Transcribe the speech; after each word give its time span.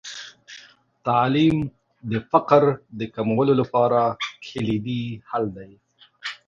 تعلیم 1.05 1.55
د 2.11 2.13
فقر 2.31 2.63
د 2.99 3.01
کمولو 3.15 3.53
لپاره 3.61 3.99
کلیدي 4.45 5.03
حل 5.29 5.45
دی. 5.57 5.71